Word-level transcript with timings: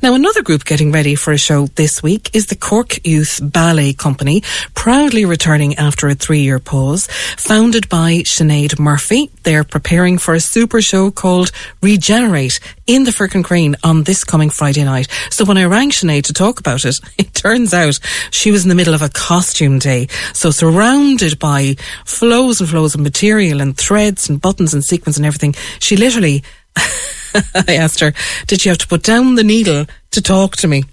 Now, 0.00 0.14
another 0.14 0.42
group 0.42 0.64
getting 0.64 0.92
ready 0.92 1.16
for 1.16 1.32
a 1.32 1.38
show 1.38 1.66
this 1.66 2.02
week 2.02 2.30
is 2.32 2.46
the 2.46 2.54
Cork 2.54 3.04
Youth 3.04 3.40
Ballet 3.42 3.94
Company, 3.94 4.42
proudly 4.74 5.24
returning 5.24 5.74
after 5.74 6.08
a 6.08 6.14
three-year 6.14 6.60
pause. 6.60 7.08
Founded 7.36 7.88
by 7.88 8.18
Sinead 8.18 8.78
Murphy, 8.78 9.30
they're 9.42 9.64
preparing 9.64 10.18
for 10.18 10.34
a 10.34 10.40
super 10.40 10.80
show 10.80 11.10
called 11.10 11.50
Regenerate 11.82 12.60
in 12.86 13.04
the 13.04 13.12
Firkin 13.12 13.42
Crane 13.42 13.74
on 13.82 14.04
this 14.04 14.22
coming 14.22 14.50
Friday 14.50 14.84
night. 14.84 15.08
So 15.30 15.44
when 15.44 15.58
I 15.58 15.64
rang 15.64 15.90
Sinead 15.90 16.24
to 16.24 16.32
talk 16.32 16.60
about 16.60 16.84
it, 16.84 17.00
it 17.18 17.34
turns 17.34 17.74
out 17.74 17.98
she 18.30 18.52
was 18.52 18.62
in 18.62 18.68
the 18.68 18.76
middle 18.76 18.94
of 18.94 19.02
a 19.02 19.08
costume 19.08 19.80
day. 19.80 20.06
So 20.32 20.50
surrounded 20.50 21.40
by 21.40 21.74
flows 22.04 22.60
and 22.60 22.70
flows 22.70 22.94
of 22.94 23.00
material 23.00 23.60
and 23.60 23.76
threads 23.76 24.28
and 24.28 24.40
buttons 24.40 24.74
and 24.74 24.84
sequins 24.84 25.16
and 25.16 25.26
everything, 25.26 25.54
she 25.80 25.96
literally 25.96 26.44
I 27.54 27.76
asked 27.76 28.00
her, 28.00 28.12
did 28.46 28.60
she 28.60 28.68
have 28.68 28.78
to 28.78 28.88
put 28.88 29.02
down 29.02 29.34
the 29.34 29.44
needle 29.44 29.86
to 30.12 30.22
talk 30.22 30.56
to 30.56 30.68
me? 30.68 30.84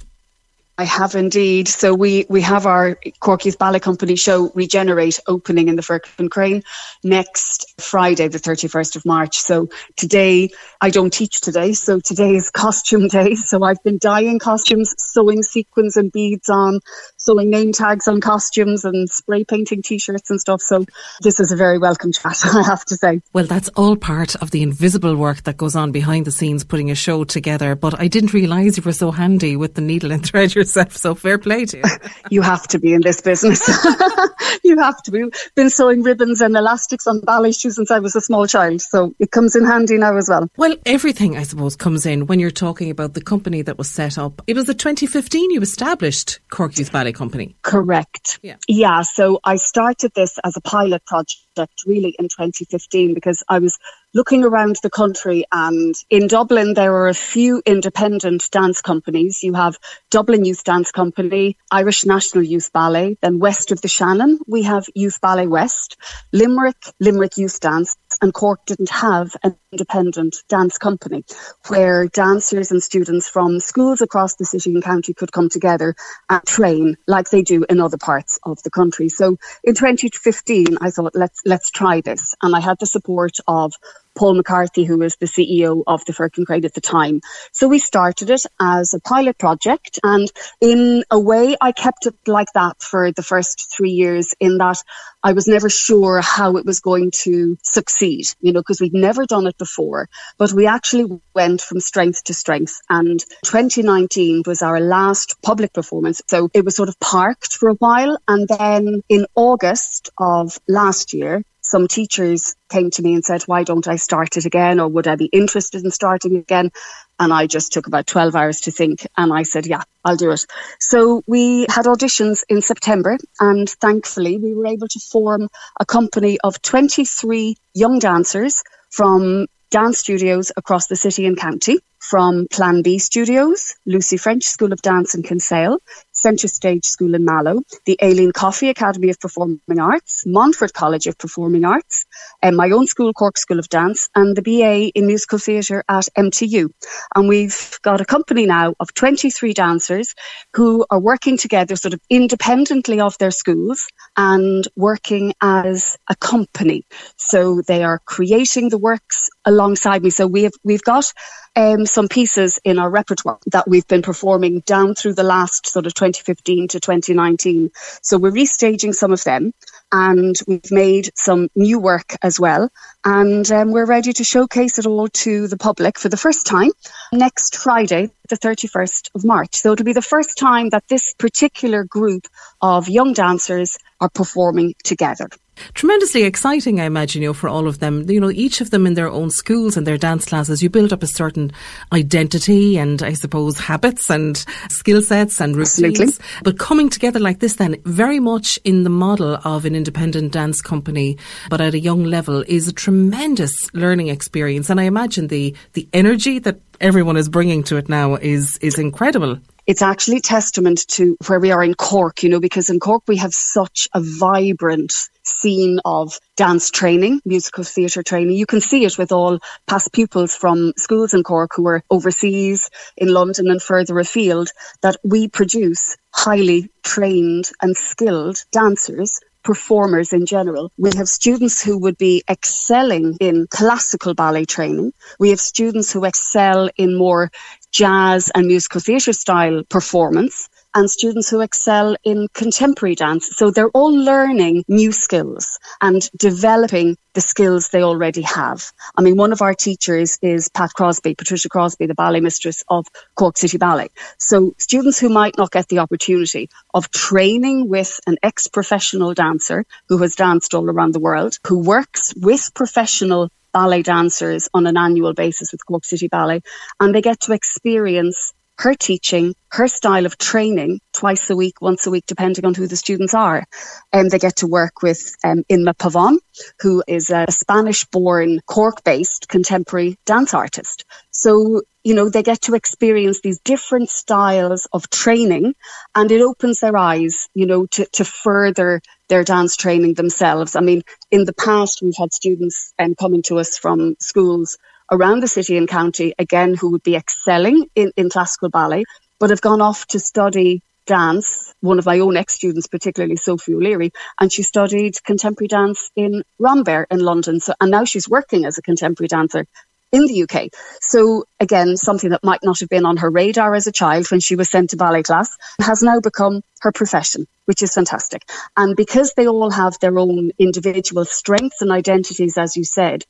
I 0.78 0.84
have 0.84 1.16
indeed. 1.16 1.70
So 1.70 1.94
we, 1.94 2.26
we 2.28 2.42
have 2.42 2.66
our 2.66 3.00
Cork 3.22 3.46
Youth 3.46 3.58
Ballet 3.58 3.80
Company 3.80 4.18
show 4.18 4.52
Regenerate 4.54 5.22
opening 5.26 5.70
in 5.70 5.78
the 5.78 5.82
Firkin 5.82 6.28
Crane 6.28 6.64
next 7.02 7.74
Friday, 7.80 8.28
the 8.28 8.40
31st 8.40 8.98
of 8.98 9.06
March. 9.06 9.38
So 9.38 9.70
today, 9.96 10.50
I 10.82 10.90
don't 10.90 11.14
teach 11.14 11.40
today. 11.40 11.72
So 11.72 12.02
today 12.02 12.36
is 12.36 12.50
costume 12.52 13.08
day. 13.08 13.36
So 13.36 13.64
I've 13.64 13.82
been 13.84 14.00
dyeing 14.00 14.38
costumes, 14.38 14.94
sewing 14.98 15.44
sequins 15.44 15.96
and 15.96 16.12
beads 16.12 16.50
on, 16.50 16.82
sewing 17.16 17.50
name 17.50 17.72
tags 17.72 18.10
on 18.10 18.20
costumes 18.20 18.84
and 18.84 19.10
spray 19.10 19.46
painting 19.46 19.82
t-shirts 19.82 20.30
and 20.30 20.42
stuff. 20.42 20.62
So 20.62 20.86
this 21.22 21.40
is 21.40 21.54
a 21.54 21.56
very 21.56 21.78
welcome 21.78 22.12
chat, 22.12 22.38
I 22.54 22.64
have 22.64 22.84
to 22.86 22.96
say. 22.96 23.22
Well, 23.32 23.46
that's 23.46 23.70
all 23.70 23.96
part 23.96 24.36
of 24.36 24.52
the 24.52 24.62
invisible 24.62 25.16
work 25.16 25.44
that 25.44 25.56
goes 25.56 25.76
on 25.76 25.94
behind 25.94 26.26
the 26.26 26.32
scenes, 26.32 26.66
putting 26.66 26.92
a 26.92 26.96
show 26.96 27.24
together. 27.24 27.76
But 27.76 27.98
I 27.98 28.10
didn't 28.10 28.34
realise 28.34 28.76
you 28.76 28.84
were 28.84 28.92
so 28.92 29.12
handy 29.12 29.56
with 29.56 29.76
the 29.76 29.82
needle 29.82 30.12
and 30.12 30.26
thread 30.26 30.54
yourself. 30.66 30.96
So 30.96 31.16
fair 31.16 31.38
play 31.38 31.66
to 31.66 31.78
you. 31.78 31.84
you 32.30 32.42
have 32.42 32.68
to 32.70 32.80
be 32.80 32.94
in 32.94 33.02
this 33.02 33.22
business. 33.22 33.68
you 34.64 34.80
have 34.80 35.02
to 35.04 35.12
be. 35.12 35.26
Been 35.56 35.70
sewing 35.70 36.04
ribbons 36.04 36.42
and 36.42 36.56
elastics 36.56 37.08
on 37.08 37.22
ballet 37.22 37.52
shoes 37.52 37.76
since 37.76 37.92
I 37.92 38.00
was 38.00 38.16
a 38.16 38.22
small 38.22 38.48
child. 38.48 38.82
So 38.82 39.14
it 39.20 39.32
comes 39.32 39.56
in 39.56 39.66
handy 39.66 39.98
now 39.98 40.18
as 40.18 40.30
well. 40.30 40.50
Well, 40.58 40.76
everything, 40.86 41.38
I 41.38 41.44
suppose, 41.44 41.76
comes 41.76 42.06
in 42.06 42.28
when 42.28 42.40
you're 42.40 42.52
talking 42.52 42.90
about 42.90 43.14
the 43.14 43.22
company 43.22 43.62
that 43.64 43.78
was 43.78 43.90
set 43.90 44.18
up. 44.18 44.42
It 44.48 44.56
was 44.56 44.66
the 44.66 44.74
2015 44.74 45.52
you 45.52 45.62
established 45.62 46.40
Cork 46.50 46.78
Youth 46.78 46.92
Ballet 46.92 47.14
Company. 47.14 47.56
Correct. 47.62 48.40
Yeah. 48.42 48.58
Yeah. 48.68 49.02
So 49.02 49.40
I 49.44 49.58
started 49.58 50.12
this 50.16 50.38
as 50.44 50.58
a 50.58 50.62
pilot 50.62 51.06
project 51.06 51.45
really 51.86 52.16
in 52.20 52.26
2015 52.26 53.14
because 53.14 53.44
I 53.48 53.60
was 53.60 53.78
looking 54.14 54.44
around 54.44 54.78
the 54.82 54.90
country 54.90 55.46
and 55.52 55.96
in 56.10 56.28
Dublin 56.28 56.74
there 56.74 56.94
are 56.94 57.08
a 57.08 57.14
few 57.14 57.62
independent 57.66 58.50
dance 58.52 58.82
companies. 58.82 59.44
You 59.44 59.54
have 59.54 59.78
Dublin 60.10 60.46
Youth 60.46 60.64
Dance 60.64 60.92
Company, 60.92 61.58
Irish 61.72 62.06
National 62.06 62.44
Youth 62.44 62.72
Ballet, 62.74 63.18
then 63.22 63.40
west 63.40 63.72
of 63.72 63.82
the 63.82 63.88
Shannon 63.88 64.40
we 64.48 64.64
have 64.64 64.86
Youth 64.96 65.20
Ballet 65.22 65.48
West, 65.48 65.98
Limerick, 66.32 66.78
Limerick 67.00 67.38
Youth 67.38 67.60
Dance 67.60 67.96
and 68.22 68.34
Cork 68.34 68.66
didn't 68.66 68.90
have 68.90 69.36
an 69.44 69.58
independent 69.72 70.38
dance 70.50 70.78
company 70.78 71.24
where 71.68 72.08
dancers 72.08 72.72
and 72.72 72.82
students 72.82 73.28
from 73.28 73.60
schools 73.60 74.02
across 74.02 74.36
the 74.36 74.46
city 74.46 74.74
and 74.74 74.84
county 74.84 75.14
could 75.14 75.32
come 75.32 75.50
together 75.50 75.96
and 76.30 76.46
train 76.46 76.98
like 77.08 77.30
they 77.30 77.42
do 77.42 77.66
in 77.70 77.80
other 77.80 77.98
parts 77.98 78.40
of 78.44 78.62
the 78.64 78.72
country. 78.72 79.10
So 79.10 79.38
in 79.64 79.76
2015 79.76 80.78
I 80.82 80.92
thought 80.92 81.16
let's 81.16 81.42
let's 81.46 81.72
try 81.72 82.02
this 82.02 82.36
and 82.42 82.56
I 82.56 82.60
had 82.60 82.80
the 82.80 82.86
support 82.86 83.38
of 83.48 83.74
Paul 84.16 84.36
McCarthy, 84.36 84.84
who 84.84 84.98
was 84.98 85.16
the 85.18 85.26
CEO 85.26 85.84
of 85.86 86.04
the 86.06 86.14
Firkin 86.14 86.46
Crane 86.46 86.66
at 86.66 86.74
the 86.74 86.82
time. 86.82 87.22
So 87.52 87.68
we 87.68 87.80
started 87.80 88.30
it 88.30 88.44
as 88.60 88.94
a 88.94 89.00
pilot 89.00 89.38
project. 89.38 90.00
And 90.04 90.32
in 90.62 91.04
a 91.12 91.20
way, 91.20 91.56
I 91.60 91.72
kept 91.72 92.06
it 92.06 92.16
like 92.28 92.48
that 92.54 92.82
for 92.82 93.12
the 93.12 93.24
first 93.24 93.74
three 93.76 93.92
years 93.92 94.34
in 94.40 94.58
that 94.58 94.82
I 95.24 95.34
was 95.34 95.48
never 95.48 95.70
sure 95.70 96.22
how 96.22 96.58
it 96.58 96.66
was 96.66 96.80
going 96.80 97.12
to 97.24 97.58
succeed, 97.64 98.28
you 98.42 98.54
know, 98.54 98.60
because 98.60 98.80
we'd 98.80 98.94
never 98.94 99.26
done 99.26 99.48
it 99.48 99.58
before. 99.58 100.08
But 100.38 100.54
we 100.54 100.68
actually 100.68 101.20
went 101.34 101.62
from 101.62 101.80
strength 101.80 102.24
to 102.26 102.34
strength. 102.34 102.80
And 102.90 103.20
2019 103.44 104.44
was 104.46 104.62
our 104.62 104.80
last 104.80 105.42
public 105.42 105.74
performance. 105.74 106.22
So 106.28 106.50
it 106.54 106.64
was 106.64 106.76
sort 106.76 106.90
of 106.90 107.00
parked 107.00 107.54
for 107.54 107.70
a 107.70 107.76
while. 107.76 108.18
And 108.28 108.48
then 108.48 109.02
in 109.10 109.26
August 109.36 110.10
of 110.18 110.60
last 110.68 111.14
year, 111.14 111.44
some 111.66 111.88
teachers 111.88 112.56
came 112.70 112.92
to 112.92 113.02
me 113.02 113.16
and 113.16 113.26
said, 113.26 113.42
why 113.44 113.64
don't 113.64 113.88
I 113.88 113.96
start 113.96 114.38
it 114.38 114.46
again? 114.46 114.80
Or 114.80 114.88
would 114.88 115.08
I 115.08 115.16
be 115.16 115.26
interested 115.26 115.84
in 115.84 115.90
starting 115.90 116.36
again? 116.36 116.72
And 117.20 117.34
I 117.34 117.48
just 117.48 117.74
took 117.74 117.88
about 117.88 118.06
12 118.06 118.36
hours 118.36 118.62
to 118.62 118.72
think. 118.72 119.08
And 119.18 119.34
I 119.34 119.44
said, 119.44 119.66
yeah, 119.66 119.82
I'll 120.04 120.16
do 120.16 120.32
it. 120.32 120.46
So 120.80 121.24
we 121.26 121.66
had 121.68 121.86
auditions 121.86 122.44
in 122.50 122.62
September. 122.62 123.18
And 123.40 123.68
thankfully, 123.68 124.38
we 124.38 124.54
were 124.54 124.68
able 124.68 124.88
to 124.88 125.00
form 125.00 125.50
a 125.80 125.86
company 125.86 126.38
of 126.44 126.62
23 126.62 127.56
young 127.74 127.98
dancers 127.98 128.64
from 128.92 129.48
dance 129.72 129.98
studios 129.98 130.52
across 130.56 130.86
the 130.88 130.96
city 130.96 131.26
and 131.26 131.38
county 131.38 131.80
from 132.00 132.48
Plan 132.52 132.84
B 132.84 133.00
Studios, 133.00 133.76
Lucy 133.86 134.18
French 134.18 134.44
School 134.44 134.72
of 134.72 134.82
Dance 134.82 135.16
in 135.16 135.24
Kinsale, 135.24 135.80
Centre 136.16 136.48
Stage 136.48 136.86
School 136.86 137.14
in 137.14 137.26
Mallow, 137.26 137.62
the 137.86 137.98
Aileen 138.02 138.32
Coffey 138.32 138.70
Academy 138.70 139.10
of 139.10 139.20
Performing 139.20 139.80
Arts, 139.80 140.24
Montfort 140.26 140.74
College 140.74 141.08
of 141.08 141.18
Performing 141.18 141.66
Arts, 141.66 142.06
and 142.42 142.56
my 142.56 142.72
own 142.72 142.88
school, 142.88 143.14
Cork 143.14 143.38
School 143.38 143.60
of 143.60 143.70
Dance, 143.70 144.10
and 144.16 144.36
the 144.36 144.42
BA 144.42 144.92
in 144.96 145.08
Musical 145.08 145.40
Theatre 145.40 145.84
at 145.88 146.08
MTU. 146.18 146.70
And 147.14 147.28
we've 147.28 147.80
got 147.82 148.02
a 148.02 148.06
company 148.06 148.46
now 148.46 148.74
of 148.80 148.94
23 148.94 149.54
dancers 149.54 150.16
who 150.54 150.86
are 150.90 151.00
working 151.00 151.38
together 151.38 151.76
sort 151.76 151.94
of 151.94 152.02
independently 152.10 153.02
of 153.02 153.18
their 153.18 153.32
schools 153.32 153.88
and 154.18 154.68
working 154.76 155.34
as 155.42 155.98
a 156.10 156.16
company. 156.16 156.86
So 157.18 157.62
they 157.62 157.84
are 157.84 158.00
creating 158.06 158.70
the 158.70 158.78
works 158.78 159.30
alongside 159.46 160.04
me. 160.04 160.10
So 160.10 160.28
we 160.28 160.44
have, 160.44 160.54
we've 160.64 160.84
got 160.84 161.12
um, 161.56 161.86
some 161.86 162.08
pieces 162.08 162.60
in 162.64 162.80
our 162.80 162.90
repertoire 162.90 163.40
that 163.48 163.68
we've 163.68 163.88
been 163.88 164.02
performing 164.02 164.60
down 164.62 164.96
through 164.96 165.14
the 165.14 165.24
last 165.24 165.68
sort 165.68 165.86
of 165.86 165.94
2015 165.94 166.70
to 166.70 166.80
2019. 166.80 167.72
So 168.02 168.18
we're 168.18 168.32
restaging 168.32 168.94
some 168.94 169.14
of 169.14 169.24
them 169.24 169.54
and 169.92 170.36
we've 170.48 170.72
made 170.72 171.12
some 171.16 171.50
new 171.56 171.80
work 171.80 172.16
as 172.22 172.40
well. 172.40 172.70
And 173.04 173.50
um, 173.52 173.72
we're 173.72 173.86
ready 173.86 174.14
to 174.14 174.24
showcase 174.24 174.80
it 174.80 174.86
all 174.86 175.08
to 175.08 175.48
the 175.48 175.58
public 175.58 175.98
for 175.98 176.10
the 176.10 176.18
first 176.18 176.46
time 176.46 176.72
next 177.14 177.58
Friday, 177.58 178.12
the 178.30 178.38
31st 178.38 179.12
of 179.16 179.24
March. 179.24 179.56
So 179.56 179.72
it'll 179.72 179.86
be 179.86 179.94
the 179.94 180.02
first 180.02 180.38
time 180.38 180.70
that 180.70 180.88
this 180.90 181.14
particular 181.14 181.84
group 181.84 182.28
of 182.62 182.90
young 182.90 183.14
dancers 183.14 183.78
are 184.02 184.10
performing 184.10 184.74
together. 184.84 185.30
Tremendously 185.74 186.24
exciting, 186.24 186.80
I 186.80 186.86
imagine, 186.86 187.22
you 187.22 187.30
know, 187.30 187.34
for 187.34 187.50
all 187.50 187.68
of 187.68 187.80
them. 187.80 188.10
You 188.10 188.20
know, 188.20 188.32
each 188.32 188.62
of 188.62 188.70
them 188.70 188.86
in 188.86 188.94
their 188.94 189.10
own 189.10 189.30
schools 189.30 189.78
and 189.78 189.86
their 189.86 189.98
dance 189.98 190.26
classes, 190.26 190.62
you 190.62 190.70
build 190.70 190.94
up 190.94 191.04
a 191.04 191.08
certain 191.08 191.52
identity 191.92 192.78
and 192.78 193.02
I 193.02 193.14
suppose 193.14 193.58
habits 193.60 194.10
and 194.10 194.38
skill 194.70 195.02
sets 195.02 195.40
and 195.40 195.56
routines. 195.56 196.00
Absolutely. 196.00 196.26
But 196.44 196.60
coming 196.60 196.90
together 196.90 197.20
like 197.20 197.40
this 197.40 197.56
then, 197.56 197.82
very 197.86 198.20
much 198.20 198.60
in 198.64 198.84
the 198.84 198.90
model 198.90 199.40
of 199.44 199.66
an 199.66 199.76
independent 199.76 200.32
dance 200.34 200.62
company, 200.62 201.18
but 201.50 201.62
at 201.62 201.74
a 201.74 201.80
young 201.80 202.04
level 202.04 202.44
is 202.48 202.68
a 202.68 202.74
tremendous 202.74 203.74
learning 203.74 204.08
experience. 204.08 204.70
And 204.70 204.80
I 204.80 204.84
imagine 204.84 205.28
the, 205.28 205.56
the 205.74 205.88
energy 205.94 206.40
that 206.40 206.65
everyone 206.82 207.18
is 207.18 207.30
bringing 207.30 207.64
to 207.64 207.78
it 207.78 207.90
now 207.90 208.16
is, 208.16 208.58
is 208.62 208.78
incredible 208.80 209.40
it's 209.68 209.82
actually 209.82 210.20
testament 210.20 210.88
to 210.88 211.18
where 211.28 211.40
we 211.40 211.52
are 211.52 211.64
in 211.64 211.74
Cork, 211.74 212.22
you 212.22 212.30
know, 212.30 212.40
because 212.40 212.70
in 212.70 212.80
Cork 212.80 213.04
we 213.08 213.18
have 213.18 213.34
such 213.34 213.88
a 213.94 214.02
vibrant 214.02 214.94
scene 215.24 215.80
of 215.84 216.20
dance 216.36 216.70
training, 216.70 217.20
musical 217.26 217.64
theatre 217.64 218.04
training. 218.04 218.36
You 218.36 218.46
can 218.46 218.62
see 218.62 218.86
it 218.86 218.98
with 218.98 219.12
all 219.12 219.40
past 219.66 219.92
pupils 219.92 220.36
from 220.36 220.74
schools 220.78 221.16
in 221.16 221.24
Cork 221.24 221.52
who 221.56 221.68
are 221.68 221.82
overseas, 221.90 222.70
in 222.96 223.08
London 223.08 223.50
and 223.50 223.62
further 223.62 223.98
afield, 224.00 224.50
that 224.82 224.98
we 225.04 225.28
produce 225.28 225.98
highly 226.14 226.70
trained 226.84 227.50
and 227.62 227.76
skilled 227.76 228.44
dancers 228.52 229.20
performers 229.46 230.12
in 230.12 230.26
general. 230.26 230.72
We 230.78 230.92
have 230.98 231.08
students 231.08 231.64
who 231.64 231.78
would 231.78 231.98
be 231.98 232.24
excelling 232.30 233.18
in 233.22 233.48
classical 233.50 234.14
ballet 234.14 234.46
training. 234.46 234.92
We 235.20 235.30
have 235.30 235.40
students 235.40 235.94
who 235.94 236.04
excel 236.04 236.70
in 236.76 236.98
more 236.98 237.32
jazz 237.72 238.32
and 238.36 238.48
musical 238.48 238.82
theatre 238.82 239.14
style 239.14 239.64
performance 239.70 240.50
and 240.76 240.92
students 240.92 241.30
who 241.30 241.40
excel 241.40 241.96
in 242.04 242.28
contemporary 242.34 242.96
dance. 242.96 243.36
So 243.36 243.50
they're 243.50 243.70
all 243.70 243.94
learning 243.94 244.66
new 244.68 244.92
skills 244.92 245.58
and 245.82 246.08
developing 246.18 246.98
the 247.14 247.22
skills 247.22 247.70
they 247.70 247.82
already 247.82 248.22
have. 248.24 248.72
I 248.96 249.02
mean, 249.02 249.16
one 249.16 249.32
of 249.32 249.42
our 249.42 249.54
teachers 249.54 250.20
is 250.22 250.50
Pat 250.50 250.74
Crosby, 250.74 251.16
Patricia 251.16 251.48
Crosby, 251.48 251.86
the 251.86 251.96
ballet 251.96 252.20
mistress 252.20 252.64
of 252.70 252.86
Cork 253.16 253.38
City 253.38 253.58
Ballet. 253.58 253.90
So 254.18 254.54
students 254.58 255.00
who 255.00 255.08
might 255.08 255.38
not 255.38 255.52
get 255.52 255.70
the 255.70 255.80
opportunity 255.80 256.50
of 256.74 256.92
training 256.92 257.70
with 257.70 258.00
an 258.06 258.18
ex-professional 258.22 259.14
dancer 259.14 259.66
who 259.88 259.98
has 260.00 260.16
danced 260.16 260.54
all 260.54 260.70
around 260.70 260.94
the 260.94 261.00
world, 261.00 261.40
who 261.48 261.60
works 261.60 262.14
with 262.18 262.52
professional 262.54 263.30
ballet 263.54 263.82
dancers 263.82 264.50
on 264.54 264.68
an 264.68 264.76
annual 264.76 265.14
basis 265.14 265.54
with 265.54 265.66
Cork 265.66 265.86
City 265.86 266.10
Ballet, 266.10 266.42
and 266.82 266.94
they 266.94 267.02
get 267.02 267.22
to 267.22 267.32
experience 267.32 268.34
her 268.58 268.74
teaching, 268.74 269.36
her 269.50 269.68
style 269.68 270.06
of 270.06 270.18
training 270.18 270.80
twice 270.94 271.30
a 271.30 271.36
week, 271.36 271.62
once 271.62 271.86
a 271.88 271.92
week, 271.92 272.06
depending 272.08 272.46
on 272.46 272.54
who 272.54 272.68
the 272.68 272.76
students 272.76 273.14
are. 273.14 273.46
And 273.92 274.10
they 274.10 274.20
get 274.20 274.38
to 274.38 274.48
work 274.48 274.82
with 274.82 275.16
um, 275.24 275.44
Inma 275.50 275.74
Pavon, 275.76 276.18
who 276.62 276.84
is 276.88 277.10
a 277.10 277.26
Spanish 277.30 277.86
born 277.86 278.40
Cork 278.46 278.84
based 278.84 279.28
contemporary 279.28 279.98
dance 280.06 280.34
artist. 280.34 280.86
So, 281.12 281.62
you 281.84 281.96
know, 281.96 282.10
they 282.10 282.24
get 282.24 282.42
to 282.44 282.56
experience 282.56 283.22
these 283.22 283.40
different 283.40 283.90
styles 283.90 284.68
of 284.74 284.90
training 284.90 285.54
and 285.94 286.12
it 286.12 286.22
opens 286.22 286.60
their 286.60 286.76
eyes, 286.76 287.28
you 287.34 287.46
know, 287.46 287.66
to, 287.68 287.86
to 287.94 288.06
further 288.06 288.82
their 289.08 289.24
dance 289.24 289.56
training 289.56 289.94
themselves. 289.94 290.56
I 290.56 290.62
mean, 290.62 290.82
in 291.12 291.26
the 291.26 291.34
past, 291.34 291.82
we've 291.82 291.94
had 291.98 292.14
students 292.14 292.74
um, 292.80 292.96
coming 292.96 293.22
to 293.24 293.40
us 293.40 293.58
from 293.58 293.96
schools 294.00 294.58
around 294.92 295.22
the 295.22 295.28
city 295.28 295.58
and 295.58 295.68
county, 295.68 296.14
again, 296.20 296.56
who 296.56 296.72
would 296.72 296.84
be 296.84 296.96
excelling 296.96 297.68
in, 297.76 297.92
in 297.96 298.10
classical 298.10 298.50
ballet, 298.50 298.84
but 299.20 299.30
have 299.30 299.42
gone 299.42 299.62
off 299.62 299.86
to 299.88 300.00
study 300.00 300.62
dance. 300.86 301.54
One 301.62 301.80
of 301.80 301.86
my 301.86 302.00
own 302.00 302.18
ex-students, 302.18 302.68
particularly 302.68 303.16
Sophie 303.16 303.56
O'Leary, 303.56 303.92
and 304.20 304.32
she 304.32 304.44
studied 304.44 304.96
contemporary 305.04 305.48
dance 305.48 305.90
in 305.96 306.24
Rambert 306.40 306.88
in 306.92 307.00
London. 307.00 307.40
So, 307.40 307.54
and 307.60 307.72
now 307.72 307.86
she's 307.86 308.08
working 308.08 308.46
as 308.46 308.58
a 308.58 308.62
contemporary 308.62 309.08
dancer 309.08 309.46
in 309.92 310.08
the 310.08 310.24
UK. 310.24 310.50
So 310.82 311.26
again, 311.40 311.78
something 311.78 312.10
that 312.10 312.24
might 312.24 312.44
not 312.44 312.60
have 312.60 312.70
been 312.70 312.86
on 312.86 312.98
her 312.98 313.10
radar 313.10 313.56
as 313.56 313.68
a 313.68 313.72
child 313.72 314.10
when 314.12 314.20
she 314.20 314.36
was 314.36 314.50
sent 314.50 314.72
to 314.72 314.78
ballet 314.78 315.04
class 315.04 315.30
has 315.60 315.82
now 315.82 316.00
become 316.00 316.42
her 316.62 316.72
profession, 316.72 317.28
which 317.46 317.62
is 317.62 317.74
fantastic. 317.74 318.24
And 318.58 318.76
because 318.76 319.14
they 319.14 319.28
all 319.28 319.52
have 319.52 319.78
their 319.80 319.98
own 319.98 320.32
individual 320.40 321.06
strengths 321.06 321.62
and 321.62 321.72
identities, 321.72 322.38
as 322.38 322.58
you 322.58 322.64
said, 322.64 323.04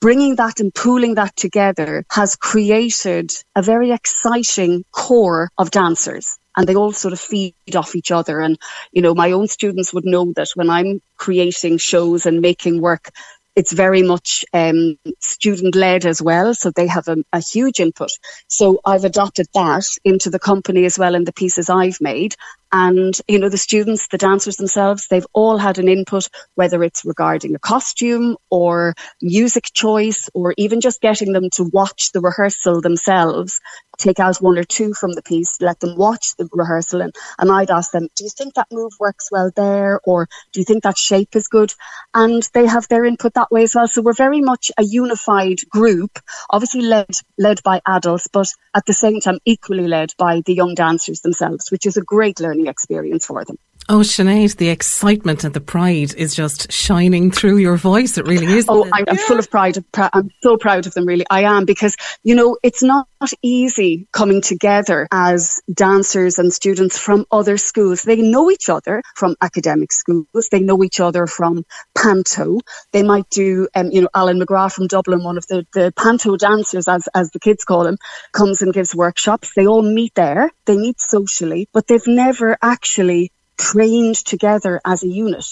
bringing 0.00 0.36
that 0.36 0.60
and 0.60 0.74
pooling 0.74 1.16
that 1.16 1.36
together 1.36 2.04
has 2.10 2.36
created 2.36 3.32
a 3.54 3.62
very 3.62 3.90
exciting 3.90 4.84
core 4.92 5.50
of 5.58 5.70
dancers 5.70 6.38
and 6.56 6.68
they 6.68 6.74
all 6.74 6.92
sort 6.92 7.12
of 7.12 7.20
feed 7.20 7.54
off 7.74 7.94
each 7.94 8.10
other. 8.10 8.40
And, 8.40 8.58
you 8.92 9.02
know, 9.02 9.14
my 9.14 9.32
own 9.32 9.46
students 9.46 9.92
would 9.94 10.04
know 10.04 10.32
that 10.36 10.48
when 10.54 10.68
I'm 10.68 11.00
creating 11.16 11.78
shows 11.78 12.26
and 12.26 12.40
making 12.40 12.80
work, 12.80 13.10
it's 13.56 13.72
very 13.72 14.02
much 14.02 14.44
um, 14.52 14.96
student 15.18 15.74
led 15.74 16.06
as 16.06 16.22
well, 16.22 16.54
so 16.54 16.70
they 16.70 16.86
have 16.86 17.08
a, 17.08 17.16
a, 17.32 17.40
huge 17.40 17.80
input. 17.80 18.10
So 18.48 18.80
I've 18.84 19.04
adopted 19.04 19.46
that 19.54 19.84
into 20.04 20.30
the 20.30 20.38
company 20.38 20.84
as 20.84 20.98
well 20.98 21.14
in 21.14 21.24
the 21.24 21.32
pieces 21.32 21.68
I've 21.68 22.00
made. 22.00 22.36
And, 22.72 23.18
you 23.26 23.40
know, 23.40 23.48
the 23.48 23.58
students, 23.58 24.06
the 24.06 24.18
dancers 24.18 24.56
themselves, 24.56 25.08
they've 25.08 25.26
all 25.32 25.58
had 25.58 25.78
an 25.78 25.88
input, 25.88 26.28
whether 26.54 26.84
it's 26.84 27.04
regarding 27.04 27.56
a 27.56 27.58
costume 27.58 28.36
or 28.48 28.94
music 29.20 29.64
choice 29.72 30.28
or 30.34 30.54
even 30.56 30.80
just 30.80 31.00
getting 31.00 31.32
them 31.32 31.50
to 31.54 31.64
watch 31.64 32.12
the 32.12 32.20
rehearsal 32.20 32.80
themselves 32.80 33.60
take 34.00 34.18
out 34.18 34.38
one 34.38 34.58
or 34.58 34.64
two 34.64 34.94
from 34.94 35.12
the 35.12 35.22
piece, 35.22 35.60
let 35.60 35.80
them 35.80 35.96
watch 35.96 36.34
the 36.36 36.48
rehearsal, 36.52 37.02
and, 37.02 37.14
and 37.38 37.50
I'd 37.50 37.70
ask 37.70 37.92
them, 37.92 38.08
do 38.16 38.24
you 38.24 38.30
think 38.30 38.54
that 38.54 38.68
move 38.72 38.92
works 38.98 39.28
well 39.30 39.50
there? 39.54 40.00
Or 40.04 40.28
do 40.52 40.60
you 40.60 40.64
think 40.64 40.82
that 40.82 40.98
shape 40.98 41.36
is 41.36 41.48
good? 41.48 41.72
And 42.14 42.42
they 42.54 42.66
have 42.66 42.88
their 42.88 43.04
input 43.04 43.34
that 43.34 43.50
way 43.50 43.64
as 43.64 43.74
well. 43.74 43.88
So 43.88 44.02
we're 44.02 44.12
very 44.12 44.40
much 44.40 44.72
a 44.78 44.82
unified 44.82 45.58
group, 45.68 46.18
obviously 46.50 46.82
led, 46.82 47.14
led 47.38 47.62
by 47.62 47.80
adults, 47.86 48.28
but 48.32 48.48
at 48.74 48.86
the 48.86 48.92
same 48.92 49.20
time 49.20 49.38
equally 49.44 49.86
led 49.86 50.12
by 50.18 50.42
the 50.44 50.54
young 50.54 50.74
dancers 50.74 51.20
themselves, 51.20 51.70
which 51.70 51.86
is 51.86 51.96
a 51.96 52.02
great 52.02 52.40
learning 52.40 52.66
experience 52.66 53.26
for 53.26 53.44
them. 53.44 53.56
Oh, 53.92 54.04
Sinead, 54.04 54.56
the 54.56 54.68
excitement 54.68 55.42
and 55.42 55.52
the 55.52 55.60
pride 55.60 56.14
is 56.14 56.32
just 56.32 56.70
shining 56.70 57.32
through 57.32 57.56
your 57.56 57.76
voice. 57.76 58.18
It 58.18 58.24
really 58.24 58.46
is. 58.46 58.66
Oh, 58.68 58.88
I'm, 58.92 59.04
I'm 59.08 59.16
full 59.16 59.40
of 59.40 59.50
pride. 59.50 59.78
I'm 59.96 60.30
so 60.44 60.56
proud 60.56 60.86
of 60.86 60.94
them, 60.94 61.06
really. 61.06 61.24
I 61.28 61.42
am 61.42 61.64
because, 61.64 61.96
you 62.22 62.36
know, 62.36 62.56
it's 62.62 62.84
not 62.84 63.08
easy 63.42 64.06
coming 64.12 64.42
together 64.42 65.08
as 65.10 65.60
dancers 65.74 66.38
and 66.38 66.52
students 66.52 66.98
from 66.98 67.26
other 67.32 67.56
schools. 67.56 68.02
They 68.02 68.22
know 68.22 68.48
each 68.48 68.68
other 68.68 69.02
from 69.16 69.34
academic 69.40 69.90
schools. 69.90 70.48
They 70.52 70.60
know 70.60 70.84
each 70.84 71.00
other 71.00 71.26
from 71.26 71.64
Panto. 71.98 72.60
They 72.92 73.02
might 73.02 73.28
do, 73.28 73.66
um, 73.74 73.90
you 73.90 74.02
know, 74.02 74.08
Alan 74.14 74.38
McGrath 74.38 74.74
from 74.74 74.86
Dublin, 74.86 75.24
one 75.24 75.36
of 75.36 75.48
the, 75.48 75.66
the 75.74 75.92
Panto 75.96 76.36
dancers, 76.36 76.86
as, 76.86 77.08
as 77.12 77.32
the 77.32 77.40
kids 77.40 77.64
call 77.64 77.88
him, 77.88 77.98
comes 78.30 78.62
and 78.62 78.72
gives 78.72 78.94
workshops. 78.94 79.50
They 79.56 79.66
all 79.66 79.82
meet 79.82 80.14
there. 80.14 80.52
They 80.66 80.76
meet 80.76 81.00
socially, 81.00 81.68
but 81.72 81.88
they've 81.88 82.06
never 82.06 82.56
actually 82.62 83.32
trained 83.60 84.16
together 84.16 84.80
as 84.84 85.02
a 85.02 85.08
unit. 85.08 85.44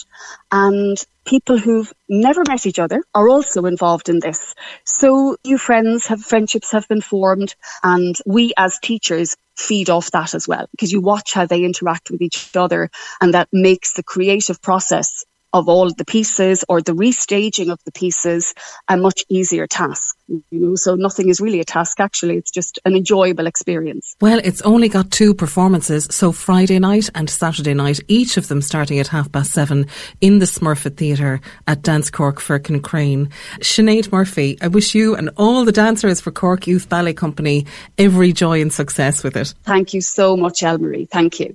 And 0.50 0.96
people 1.26 1.58
who've 1.58 1.92
never 2.08 2.42
met 2.48 2.64
each 2.64 2.78
other 2.78 3.02
are 3.14 3.28
also 3.28 3.66
involved 3.66 4.08
in 4.08 4.18
this. 4.18 4.54
So 4.84 5.36
new 5.44 5.58
friends 5.58 6.06
have 6.06 6.22
friendships 6.22 6.72
have 6.72 6.88
been 6.88 7.02
formed 7.02 7.54
and 7.82 8.16
we 8.26 8.54
as 8.56 8.78
teachers 8.78 9.36
feed 9.56 9.90
off 9.90 10.10
that 10.12 10.34
as 10.34 10.48
well 10.48 10.66
because 10.70 10.90
you 10.90 11.00
watch 11.00 11.34
how 11.34 11.44
they 11.44 11.64
interact 11.64 12.10
with 12.10 12.22
each 12.22 12.56
other 12.56 12.90
and 13.20 13.34
that 13.34 13.48
makes 13.52 13.92
the 13.92 14.02
creative 14.02 14.62
process 14.62 15.24
of 15.52 15.68
all 15.68 15.92
the 15.92 16.04
pieces 16.04 16.64
or 16.68 16.82
the 16.82 16.92
restaging 16.92 17.70
of 17.70 17.78
the 17.84 17.92
pieces 17.92 18.54
a 18.88 18.96
much 18.96 19.24
easier 19.28 19.66
task. 19.66 20.16
You 20.28 20.42
know, 20.50 20.74
so 20.74 20.94
nothing 20.94 21.28
is 21.28 21.40
really 21.40 21.60
a 21.60 21.64
task 21.64 22.00
actually. 22.00 22.36
It's 22.36 22.50
just 22.50 22.78
an 22.84 22.94
enjoyable 22.94 23.46
experience. 23.46 24.14
Well, 24.20 24.40
it's 24.44 24.60
only 24.62 24.88
got 24.88 25.10
two 25.10 25.34
performances, 25.34 26.06
so 26.10 26.32
Friday 26.32 26.78
night 26.78 27.08
and 27.14 27.30
Saturday 27.30 27.74
night, 27.74 28.00
each 28.08 28.36
of 28.36 28.48
them 28.48 28.60
starting 28.60 28.98
at 28.98 29.08
half 29.08 29.32
past 29.32 29.52
seven 29.52 29.86
in 30.20 30.38
the 30.38 30.46
Smurfit 30.46 30.96
Theatre 30.96 31.40
at 31.66 31.82
Dance 31.82 32.10
Cork 32.10 32.40
Firkin 32.40 32.80
Crane. 32.80 33.30
Sinead 33.60 34.12
Murphy, 34.12 34.58
I 34.60 34.68
wish 34.68 34.94
you 34.94 35.14
and 35.14 35.30
all 35.36 35.64
the 35.64 35.72
dancers 35.72 36.20
for 36.20 36.30
Cork 36.30 36.66
Youth 36.66 36.88
Ballet 36.88 37.14
Company 37.14 37.66
every 37.96 38.32
joy 38.32 38.60
and 38.60 38.72
success 38.72 39.22
with 39.22 39.36
it. 39.36 39.54
Thank 39.64 39.94
you 39.94 40.00
so 40.00 40.36
much, 40.36 40.60
Elmarie. 40.60 41.08
Thank 41.08 41.40
you. 41.40 41.54